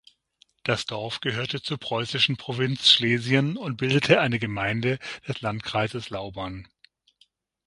[0.63, 6.67] Das Dorf gehörte zur preußischen Provinz Schlesien und bildete eine Gemeinde des Landkreises Lauban.